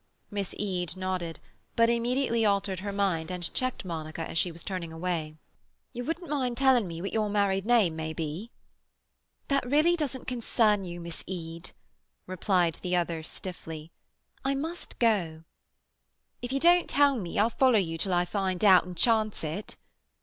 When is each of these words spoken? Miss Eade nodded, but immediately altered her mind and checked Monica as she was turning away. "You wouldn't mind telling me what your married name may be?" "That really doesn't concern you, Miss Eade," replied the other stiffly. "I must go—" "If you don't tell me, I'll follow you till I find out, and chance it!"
Miss 0.31 0.55
Eade 0.57 0.97
nodded, 0.97 1.39
but 1.75 1.87
immediately 1.87 2.43
altered 2.43 2.79
her 2.79 2.91
mind 2.91 3.29
and 3.29 3.53
checked 3.53 3.85
Monica 3.85 4.27
as 4.27 4.35
she 4.35 4.51
was 4.51 4.63
turning 4.63 4.91
away. 4.91 5.35
"You 5.93 6.03
wouldn't 6.03 6.27
mind 6.27 6.57
telling 6.57 6.87
me 6.87 7.03
what 7.03 7.13
your 7.13 7.29
married 7.29 7.67
name 7.67 7.95
may 7.95 8.11
be?" 8.11 8.49
"That 9.47 9.63
really 9.63 9.95
doesn't 9.95 10.25
concern 10.25 10.85
you, 10.85 10.99
Miss 10.99 11.23
Eade," 11.27 11.69
replied 12.25 12.79
the 12.81 12.95
other 12.95 13.21
stiffly. 13.21 13.91
"I 14.43 14.55
must 14.55 14.97
go—" 14.97 15.43
"If 16.41 16.51
you 16.51 16.59
don't 16.59 16.89
tell 16.89 17.15
me, 17.15 17.37
I'll 17.37 17.51
follow 17.51 17.77
you 17.77 17.99
till 17.99 18.15
I 18.15 18.25
find 18.25 18.65
out, 18.65 18.85
and 18.85 18.97
chance 18.97 19.43
it!" 19.43 19.77